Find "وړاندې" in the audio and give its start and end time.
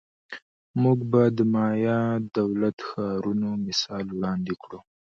4.11-4.53